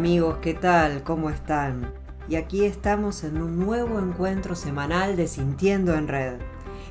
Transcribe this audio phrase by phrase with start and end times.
[0.00, 1.02] Amigos, ¿qué tal?
[1.02, 1.92] ¿Cómo están?
[2.26, 6.40] Y aquí estamos en un nuevo encuentro semanal de Sintiendo en Red.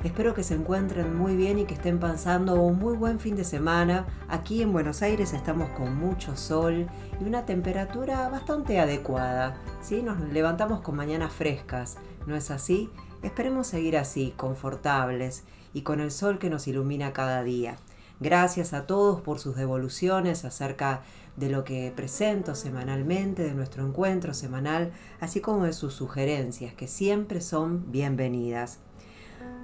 [0.04, 3.42] Espero que se encuentren muy bien y que estén pasando un muy buen fin de
[3.42, 4.06] semana.
[4.28, 6.86] Aquí en Buenos Aires estamos con mucho sol
[7.20, 9.56] y una temperatura bastante adecuada.
[9.82, 10.02] ¿sí?
[10.02, 11.96] Nos levantamos con mañanas frescas,
[12.28, 12.90] ¿no es así?
[13.24, 15.42] Esperemos seguir así, confortables
[15.74, 17.76] y con el sol que nos ilumina cada día.
[18.20, 21.00] Gracias a todos por sus devoluciones acerca
[21.36, 26.88] de lo que presento semanalmente, de nuestro encuentro semanal, así como de sus sugerencias, que
[26.88, 28.78] siempre son bienvenidas.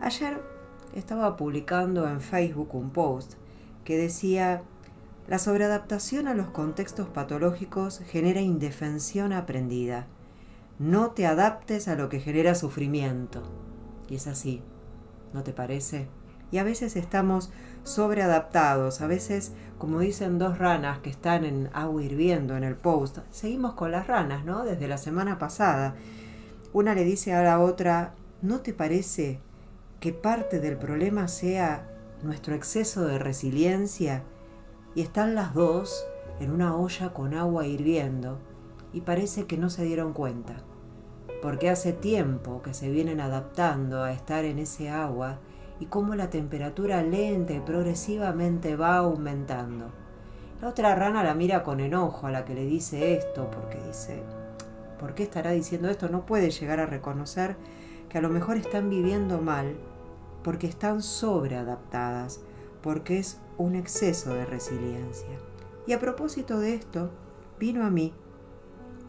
[0.01, 0.41] Ayer
[0.95, 3.35] estaba publicando en Facebook un post
[3.85, 4.63] que decía,
[5.29, 10.07] la sobreadaptación a los contextos patológicos genera indefensión aprendida.
[10.79, 13.43] No te adaptes a lo que genera sufrimiento.
[14.09, 14.63] Y es así,
[15.33, 16.09] ¿no te parece?
[16.51, 17.51] Y a veces estamos
[17.85, 23.19] sobreadaptados, a veces, como dicen dos ranas que están en agua hirviendo en el post,
[23.31, 24.65] seguimos con las ranas, ¿no?
[24.65, 25.95] Desde la semana pasada.
[26.73, 29.41] Una le dice a la otra, ¿no te parece
[30.01, 31.89] que parte del problema sea
[32.23, 34.23] nuestro exceso de resiliencia?
[34.95, 36.07] Y están las dos
[36.41, 38.39] en una olla con agua hirviendo
[38.93, 40.57] y parece que no se dieron cuenta,
[41.43, 45.39] porque hace tiempo que se vienen adaptando a estar en ese agua
[45.81, 49.91] y cómo la temperatura lenta y progresivamente va aumentando.
[50.61, 54.23] La otra rana la mira con enojo a la que le dice esto, porque dice,
[54.99, 56.09] ¿por qué estará diciendo esto?
[56.09, 57.57] No puede llegar a reconocer
[58.09, 59.77] que a lo mejor están viviendo mal
[60.43, 62.41] porque están sobreadaptadas,
[62.83, 65.39] porque es un exceso de resiliencia.
[65.87, 67.11] Y a propósito de esto,
[67.59, 68.15] vino a mí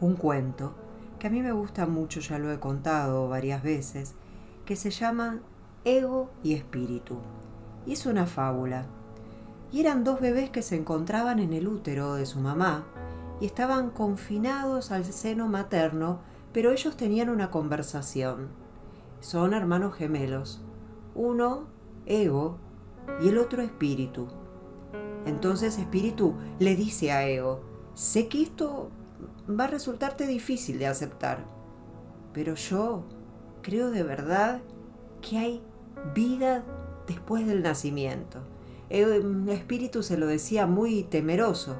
[0.01, 0.73] un cuento
[1.19, 4.13] que a mí me gusta mucho, ya lo he contado varias veces,
[4.65, 5.39] que se llama
[5.87, 7.17] ego y espíritu.
[7.85, 8.85] Y es una fábula.
[9.71, 12.85] Y eran dos bebés que se encontraban en el útero de su mamá
[13.39, 16.19] y estaban confinados al seno materno,
[16.51, 18.49] pero ellos tenían una conversación.
[19.21, 20.61] Son hermanos gemelos.
[21.15, 21.67] Uno,
[22.05, 22.57] ego,
[23.21, 24.27] y el otro, espíritu.
[25.25, 27.61] Entonces espíritu le dice a ego,
[27.93, 28.89] sé que esto
[29.49, 31.45] va a resultarte difícil de aceptar,
[32.33, 33.03] pero yo
[33.61, 34.61] creo de verdad
[35.21, 35.61] que hay
[36.13, 36.63] vida
[37.07, 38.39] después del nacimiento.
[38.89, 41.75] El espíritu se lo decía muy temeroso.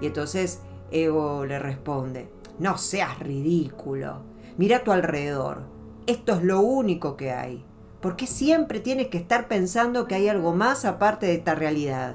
[0.00, 4.22] Y entonces Ego le responde, no seas ridículo,
[4.56, 5.62] mira a tu alrededor,
[6.06, 7.64] esto es lo único que hay.
[8.00, 12.14] ¿Por qué siempre tienes que estar pensando que hay algo más aparte de esta realidad?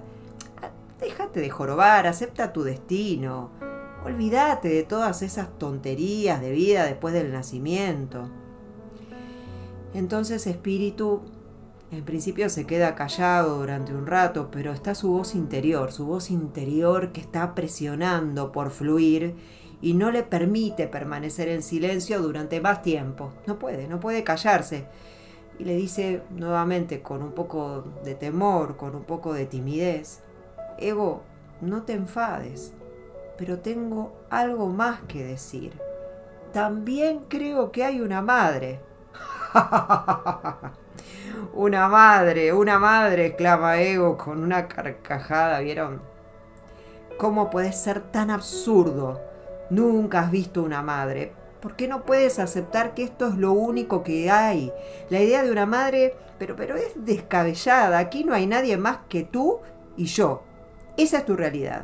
[1.00, 3.50] Déjate de jorobar, acepta tu destino.
[4.06, 8.30] Olvídate de todas esas tonterías de vida después del nacimiento.
[9.94, 11.22] Entonces Espíritu
[11.94, 16.32] en principio se queda callado durante un rato, pero está su voz interior, su voz
[16.32, 19.36] interior que está presionando por fluir
[19.80, 23.32] y no le permite permanecer en silencio durante más tiempo.
[23.46, 24.86] No puede, no puede callarse.
[25.60, 30.22] Y le dice nuevamente con un poco de temor, con un poco de timidez,
[30.80, 31.22] Ego,
[31.62, 32.74] no te enfades,
[33.38, 35.74] pero tengo algo más que decir.
[36.54, 38.80] También creo que hay una madre.
[41.54, 46.02] Una madre, una madre, clama Ego con una carcajada, ¿vieron?
[47.18, 49.22] ¿Cómo puedes ser tan absurdo?
[49.70, 51.32] Nunca has visto una madre.
[51.62, 54.74] ¿Por qué no puedes aceptar que esto es lo único que hay?
[55.10, 58.00] La idea de una madre, pero, pero es descabellada.
[58.00, 59.60] Aquí no hay nadie más que tú
[59.96, 60.42] y yo.
[60.98, 61.84] Esa es tu realidad.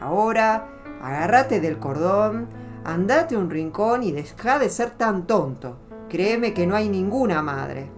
[0.00, 0.66] Ahora,
[1.02, 2.48] agárrate del cordón,
[2.84, 5.76] andate a un rincón y deja de ser tan tonto.
[6.10, 7.88] Créeme que no hay ninguna madre.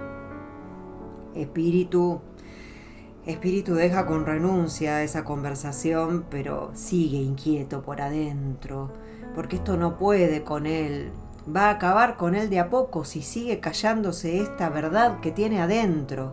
[1.35, 2.21] Espíritu,
[3.25, 8.91] Espíritu deja con renuncia esa conversación, pero sigue inquieto por adentro,
[9.35, 11.11] porque esto no puede con él.
[11.49, 15.63] Va a acabar con él de a poco si sigue callándose esta verdad que tiene
[15.63, 16.33] adentro.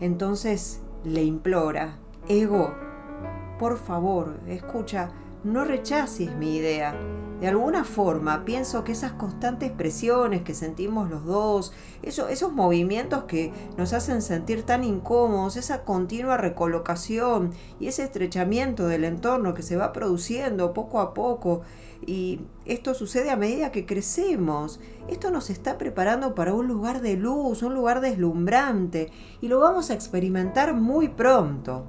[0.00, 2.74] Entonces le implora, Ego,
[3.58, 5.10] por favor, escucha,
[5.44, 6.94] no rechaces mi idea.
[7.40, 11.72] De alguna forma pienso que esas constantes presiones que sentimos los dos,
[12.02, 19.04] esos movimientos que nos hacen sentir tan incómodos, esa continua recolocación y ese estrechamiento del
[19.04, 21.62] entorno que se va produciendo poco a poco,
[22.06, 24.80] y esto sucede a medida que crecemos.
[25.08, 29.10] Esto nos está preparando para un lugar de luz, un lugar deslumbrante,
[29.40, 31.84] y lo vamos a experimentar muy pronto.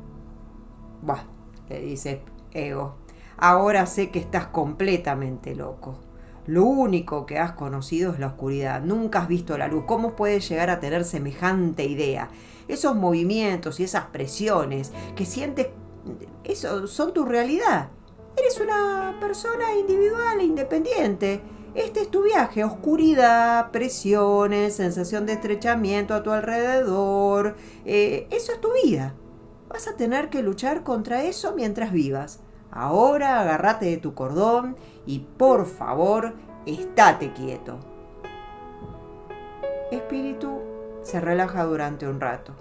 [1.02, 1.26] Bah,
[1.70, 3.01] le dice Ego.
[3.44, 5.98] Ahora sé que estás completamente loco.
[6.46, 8.84] Lo único que has conocido es la oscuridad.
[8.84, 9.86] Nunca has visto la luz.
[9.88, 12.30] ¿Cómo puedes llegar a tener semejante idea?
[12.68, 15.70] Esos movimientos y esas presiones que sientes,
[16.44, 17.90] eso son tu realidad.
[18.38, 21.42] Eres una persona individual e independiente.
[21.74, 27.56] Este es tu viaje, oscuridad, presiones, sensación de estrechamiento a tu alrededor.
[27.86, 29.16] Eh, eso es tu vida.
[29.68, 32.40] Vas a tener que luchar contra eso mientras vivas.
[32.72, 36.34] Ahora agárrate de tu cordón y por favor,
[36.66, 37.80] estate quieto.
[39.92, 40.60] Espíritu
[41.02, 42.54] se relaja durante un rato.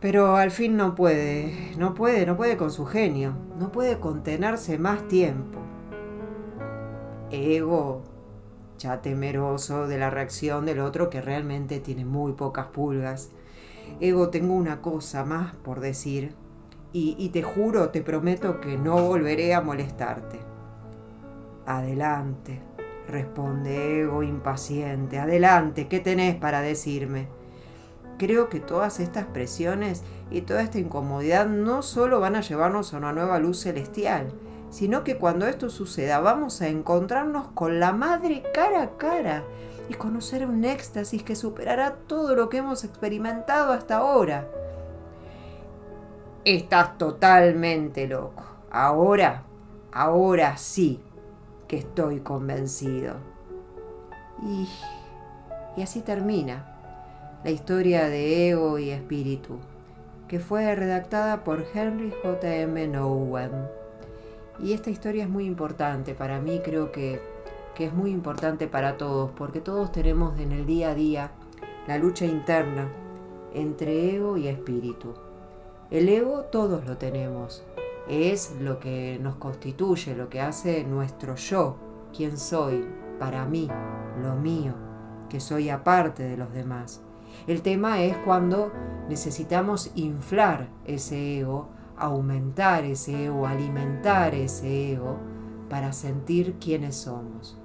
[0.00, 4.78] Pero al fin no puede, no puede, no puede con su genio, no puede contenerse
[4.78, 5.58] más tiempo.
[7.32, 8.02] Ego,
[8.78, 13.30] ya temeroso de la reacción del otro que realmente tiene muy pocas pulgas,
[14.00, 16.34] Ego, tengo una cosa más por decir
[17.18, 20.38] y, te juro, te prometo que no volveré a molestarte.
[21.66, 22.60] Adelante,
[23.08, 25.18] responde Ego impaciente.
[25.18, 27.28] Adelante, ¿qué tenés para decirme?
[28.18, 32.96] Creo que todas estas presiones y toda esta incomodidad no solo van a llevarnos a
[32.96, 34.32] una nueva luz celestial,
[34.70, 39.44] sino que cuando esto suceda vamos a encontrarnos con la madre cara a cara
[39.88, 44.48] y conocer un éxtasis que superará todo lo que hemos experimentado hasta ahora.
[46.50, 48.42] Estás totalmente loco.
[48.70, 49.42] Ahora,
[49.92, 50.98] ahora sí
[51.66, 53.16] que estoy convencido.
[55.76, 56.74] Y, así termina
[57.44, 59.58] la historia de ego y espíritu,
[60.26, 62.56] que fue redactada por Henry J.
[62.62, 62.88] M.
[62.88, 63.50] Nowen.
[64.58, 67.20] Y esta historia es muy importante para mí, creo que
[67.74, 71.30] que es muy importante para todos, porque todos tenemos en el día a día
[71.86, 72.88] la lucha interna
[73.52, 75.27] entre ego y espíritu.
[75.90, 77.64] El ego todos lo tenemos,
[78.10, 81.76] es lo que nos constituye, lo que hace nuestro yo,
[82.14, 82.86] quién soy,
[83.18, 83.70] para mí,
[84.22, 84.74] lo mío,
[85.30, 87.00] que soy aparte de los demás.
[87.46, 88.70] El tema es cuando
[89.08, 95.16] necesitamos inflar ese ego, aumentar ese ego, alimentar ese ego
[95.70, 97.56] para sentir quiénes somos.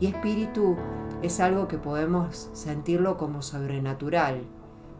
[0.00, 0.76] Y espíritu
[1.22, 4.42] es algo que podemos sentirlo como sobrenatural,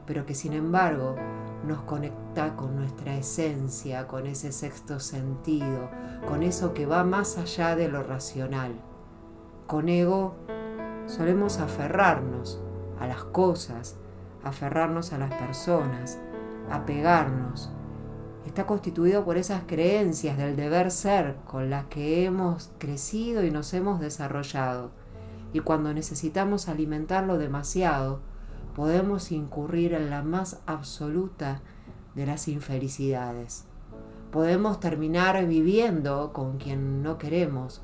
[0.07, 1.17] pero que sin embargo
[1.67, 5.91] nos conecta con nuestra esencia, con ese sexto sentido,
[6.27, 8.81] con eso que va más allá de lo racional.
[9.67, 10.37] Con ego
[11.07, 12.61] solemos aferrarnos
[12.99, 13.97] a las cosas,
[14.43, 16.19] aferrarnos a las personas,
[16.71, 17.71] apegarnos,
[18.47, 23.73] está constituido por esas creencias del deber ser con las que hemos crecido y nos
[23.75, 24.91] hemos desarrollado.
[25.53, 28.21] Y cuando necesitamos alimentarlo demasiado,
[28.81, 31.61] podemos incurrir en la más absoluta
[32.15, 33.67] de las infelicidades.
[34.33, 37.83] Podemos terminar viviendo con quien no queremos.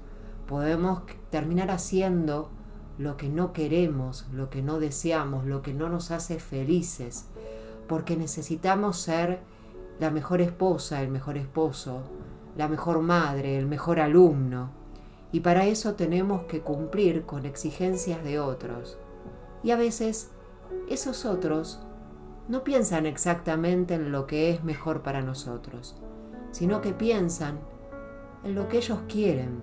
[0.49, 2.49] Podemos terminar haciendo
[2.97, 7.27] lo que no queremos, lo que no deseamos, lo que no nos hace felices,
[7.89, 9.41] porque necesitamos ser
[10.01, 12.05] la mejor esposa, el mejor esposo,
[12.57, 14.71] la mejor madre, el mejor alumno.
[15.31, 18.97] Y para eso tenemos que cumplir con exigencias de otros.
[19.63, 20.31] Y a veces
[20.89, 21.81] esos otros
[22.49, 25.97] no piensan exactamente en lo que es mejor para nosotros,
[26.53, 27.59] sino que piensan
[28.45, 29.61] en lo que ellos quieren,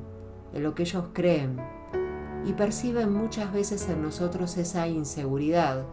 [0.54, 1.58] en lo que ellos creen,
[2.46, 5.86] y perciben muchas veces en nosotros esa inseguridad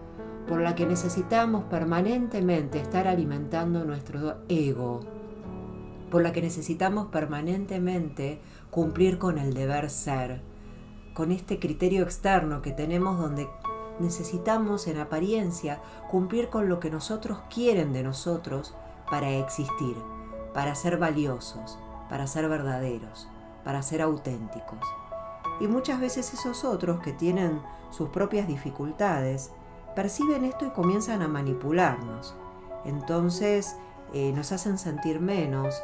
[0.49, 5.01] por la que necesitamos permanentemente estar alimentando nuestro ego,
[6.11, 8.41] por la que necesitamos permanentemente
[8.71, 10.43] cumplir con el deber ser,
[11.15, 13.49] con este criterio externo que tenemos donde
[13.99, 15.81] necesitamos en apariencia
[16.11, 18.75] cumplir con lo que nosotros quieren de nosotros
[19.11, 19.97] para existir,
[20.55, 21.79] para ser valiosos,
[22.09, 23.29] para ser verdaderos,
[23.65, 24.81] para ser auténticos.
[25.61, 29.51] Y muchas veces esos otros que tienen sus propias dificultades,
[29.95, 32.35] perciben esto y comienzan a manipularnos.
[32.85, 33.77] Entonces
[34.15, 35.83] eh, nos hacen sentir menos.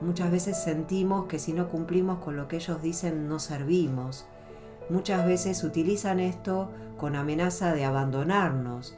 [0.00, 4.26] Muchas veces sentimos que si no cumplimos con lo que ellos dicen no servimos.
[4.88, 8.96] Muchas veces utilizan esto con amenaza de abandonarnos,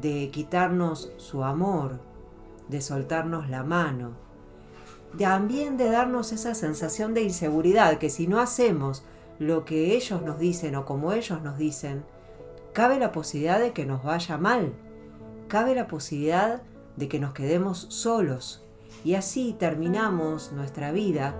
[0.00, 2.00] de quitarnos su amor,
[2.68, 4.12] de soltarnos la mano,
[5.16, 9.04] también de darnos esa sensación de inseguridad que si no hacemos
[9.38, 12.04] lo que ellos nos dicen o como ellos nos dicen,
[12.72, 14.74] cabe la posibilidad de que nos vaya mal,
[15.48, 16.62] cabe la posibilidad
[16.96, 18.64] de que nos quedemos solos.
[19.04, 21.34] Y así terminamos nuestra vida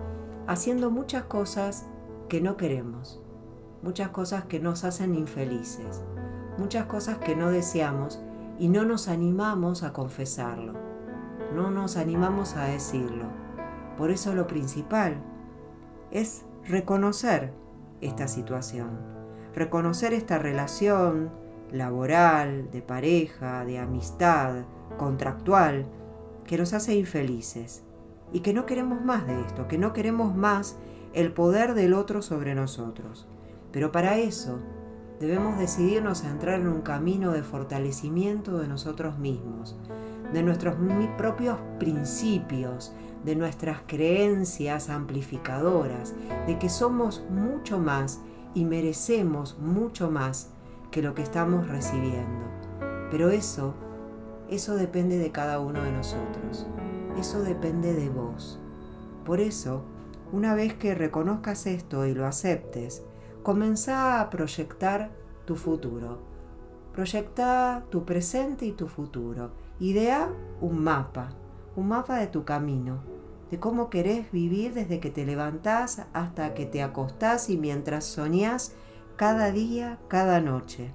[0.46, 1.86] haciendo muchas cosas
[2.28, 3.20] que no queremos,
[3.82, 6.02] muchas cosas que nos hacen infelices,
[6.58, 8.20] muchas cosas que no deseamos
[8.58, 10.74] y no nos animamos a confesarlo,
[11.54, 13.26] no nos animamos a decirlo.
[13.96, 15.16] Por eso lo principal
[16.10, 17.52] es reconocer
[18.00, 19.18] esta situación
[19.58, 21.30] reconocer esta relación
[21.72, 24.64] laboral, de pareja, de amistad,
[24.96, 25.86] contractual,
[26.46, 27.82] que nos hace infelices
[28.32, 30.76] y que no queremos más de esto, que no queremos más
[31.12, 33.26] el poder del otro sobre nosotros.
[33.72, 34.58] Pero para eso
[35.20, 39.76] debemos decidirnos a entrar en un camino de fortalecimiento de nosotros mismos,
[40.32, 40.76] de nuestros
[41.16, 42.92] propios principios,
[43.24, 46.14] de nuestras creencias amplificadoras,
[46.46, 48.20] de que somos mucho más
[48.54, 50.50] y merecemos mucho más
[50.90, 52.46] que lo que estamos recibiendo.
[53.10, 53.74] Pero eso,
[54.48, 56.66] eso depende de cada uno de nosotros.
[57.18, 58.60] Eso depende de vos.
[59.24, 59.82] Por eso,
[60.32, 63.02] una vez que reconozcas esto y lo aceptes,
[63.48, 65.10] comenzá a proyectar
[65.46, 66.18] tu futuro.
[66.92, 69.52] Proyecta tu presente y tu futuro.
[69.80, 71.30] Idea un mapa,
[71.74, 72.98] un mapa de tu camino,
[73.50, 78.74] de cómo querés vivir desde que te levantás hasta que te acostás y mientras soñás
[79.16, 80.92] cada día, cada noche.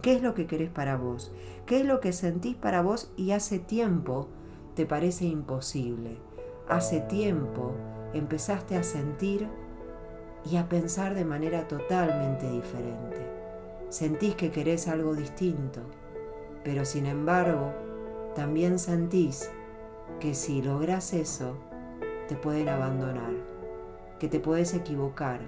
[0.00, 1.30] ¿Qué es lo que querés para vos?
[1.66, 4.28] ¿Qué es lo que sentís para vos y hace tiempo
[4.76, 6.16] te parece imposible?
[6.70, 7.74] Hace tiempo
[8.14, 9.46] empezaste a sentir
[10.44, 13.26] y a pensar de manera totalmente diferente.
[13.88, 15.80] Sentís que querés algo distinto,
[16.64, 17.72] pero sin embargo,
[18.34, 19.50] también sentís
[20.20, 21.56] que si logras eso,
[22.28, 23.32] te pueden abandonar,
[24.18, 25.40] que te puedes equivocar,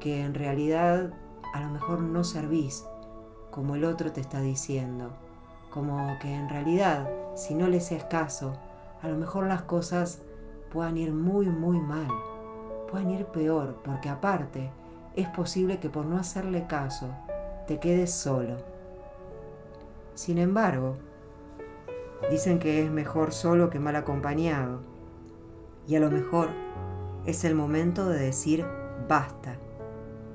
[0.00, 1.12] que en realidad
[1.54, 2.84] a lo mejor no servís
[3.50, 5.10] como el otro te está diciendo,
[5.70, 8.54] como que en realidad si no le haces caso,
[9.02, 10.22] a lo mejor las cosas
[10.72, 12.08] puedan ir muy, muy mal,
[12.90, 14.70] puedan ir peor, porque aparte
[15.14, 17.08] es posible que por no hacerle caso
[17.66, 18.56] te quedes solo.
[20.14, 20.96] Sin embargo,
[22.30, 24.80] dicen que es mejor solo que mal acompañado,
[25.86, 26.50] y a lo mejor
[27.24, 28.66] es el momento de decir
[29.08, 29.56] basta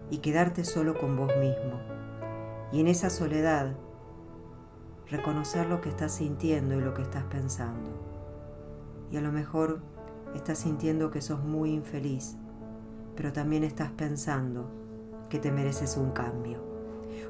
[0.10, 1.80] y quedarte solo con vos mismo.
[2.72, 3.76] Y en esa soledad,
[5.10, 7.90] reconocer lo que estás sintiendo y lo que estás pensando.
[9.12, 9.80] Y a lo mejor
[10.34, 12.36] estás sintiendo que sos muy infeliz,
[13.16, 14.70] pero también estás pensando
[15.30, 16.60] que te mereces un cambio.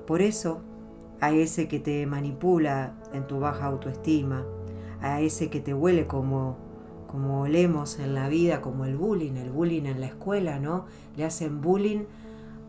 [0.06, 0.62] Por eso,
[1.22, 4.46] a ese que te manipula en tu baja autoestima,
[5.02, 6.58] a ese que te huele como
[7.14, 10.86] como olemos en la vida, como el bullying, el bullying en la escuela, ¿no?
[11.16, 12.06] Le hacen bullying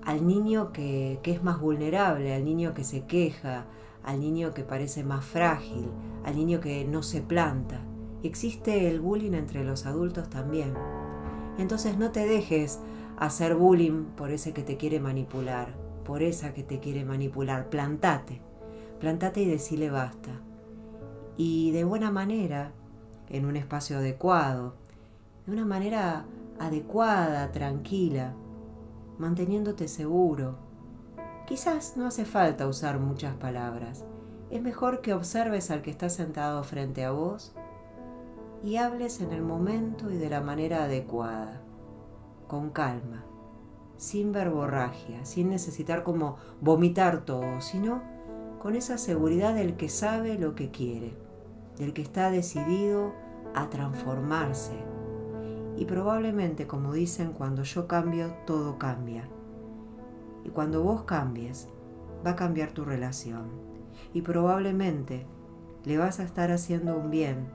[0.05, 3.65] al niño que, que, es más vulnerable, al niño que se queja,
[4.05, 5.89] al niño que parece más frágil,
[6.27, 7.81] al niño que no se planta.
[8.23, 10.75] Existe el bullying entre los adultos también.
[11.57, 12.81] Entonces no te dejes
[13.17, 17.69] hacer bullying por ese que te quiere manipular, por esa que te quiere manipular.
[17.69, 18.41] Plantate,
[19.01, 20.41] plantate y decile basta.
[21.37, 22.73] Y de buena manera,
[23.29, 24.75] en un espacio adecuado,
[25.47, 26.25] de una manera
[26.59, 28.35] adecuada, tranquila,
[29.19, 30.57] manteniéndote seguro.
[31.47, 34.05] Quizás no hace falta usar muchas palabras.
[34.51, 37.55] Es mejor que observes al que está sentado frente a vos
[38.63, 41.61] y hables en el momento y de la manera adecuada,
[42.47, 43.25] con calma,
[43.97, 48.03] sin verborragia, sin necesitar como vomitar todo, sino
[48.61, 51.25] con esa seguridad del que sabe lo que quiere
[51.79, 53.13] del que está decidido
[53.55, 54.75] a transformarse.
[55.77, 59.29] Y probablemente, como dicen, cuando yo cambio, todo cambia.
[60.45, 61.69] Y cuando vos cambies,
[62.25, 63.49] va a cambiar tu relación.
[64.13, 65.27] Y probablemente
[65.85, 67.49] le vas a estar haciendo un bien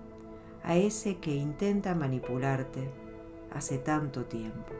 [0.63, 2.91] a ese que intenta manipularte
[3.53, 4.73] hace tanto tiempo.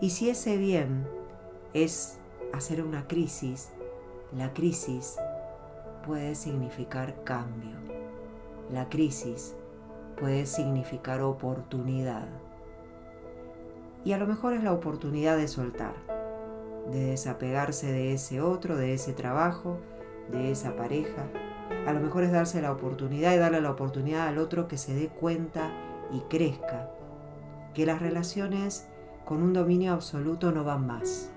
[0.00, 1.06] Y si ese bien
[1.74, 2.18] es
[2.52, 3.70] hacer una crisis,
[4.36, 5.16] la crisis
[6.06, 7.76] puede significar cambio.
[8.70, 9.54] La crisis
[10.18, 12.28] puede significar oportunidad.
[14.04, 15.94] Y a lo mejor es la oportunidad de soltar,
[16.90, 19.78] de desapegarse de ese otro, de ese trabajo,
[20.30, 21.26] de esa pareja.
[21.86, 24.94] A lo mejor es darse la oportunidad y darle la oportunidad al otro que se
[24.94, 25.70] dé cuenta
[26.12, 26.90] y crezca,
[27.78, 28.88] que las relaciones
[29.24, 31.30] con un dominio absoluto no van más,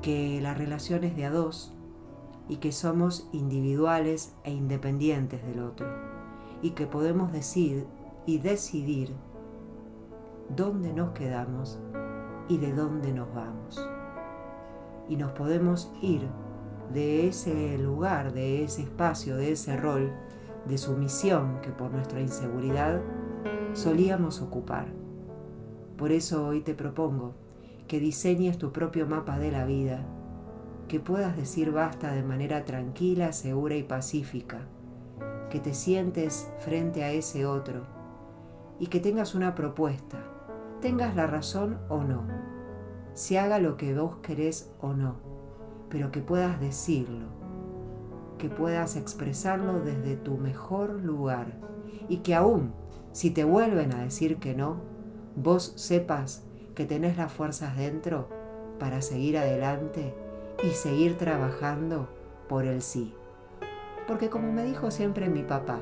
[0.00, 1.74] que las relaciones de a dos
[2.48, 5.86] y que somos individuales e independientes del otro
[6.62, 7.86] y que podemos decir
[8.24, 9.14] y decidir
[10.56, 11.78] dónde nos quedamos
[12.48, 13.86] y de dónde nos vamos.
[15.10, 16.26] Y nos podemos ir
[16.94, 20.10] de ese lugar, de ese espacio, de ese rol
[20.66, 23.02] de sumisión que por nuestra inseguridad
[23.74, 25.01] solíamos ocupar.
[26.02, 27.34] Por eso hoy te propongo
[27.86, 30.04] que diseñes tu propio mapa de la vida
[30.88, 34.66] que puedas decir basta de manera tranquila, segura y pacífica,
[35.48, 37.82] que te sientes frente a ese otro
[38.80, 40.18] y que tengas una propuesta,
[40.80, 42.26] tengas la razón o no,
[43.14, 45.18] se haga lo que vos querés o no,
[45.88, 47.26] pero que puedas decirlo,
[48.38, 51.60] que puedas expresarlo desde tu mejor lugar
[52.08, 52.72] y que aún
[53.12, 54.91] Si te vuelven a decir que no,
[55.36, 56.42] vos sepas
[56.74, 58.28] que tenés las fuerzas dentro
[58.78, 60.14] para seguir adelante
[60.62, 62.08] y seguir trabajando
[62.48, 63.14] por el sí.
[64.06, 65.80] Porque como me dijo siempre mi papá,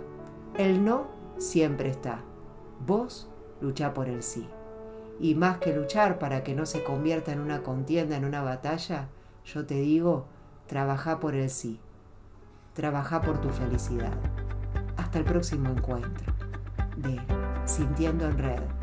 [0.57, 1.07] el no
[1.39, 2.21] siempre está.
[2.87, 3.29] Vos
[3.61, 4.47] lucha por el sí.
[5.19, 9.09] Y más que luchar para que no se convierta en una contienda, en una batalla,
[9.45, 10.27] yo te digo,
[10.67, 11.79] trabaja por el sí.
[12.75, 14.15] Trabaja por tu felicidad.
[14.97, 16.33] Hasta el próximo encuentro
[16.97, 17.21] de
[17.67, 18.80] Sintiendo en Red